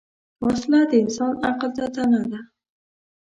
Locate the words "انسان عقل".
1.03-1.69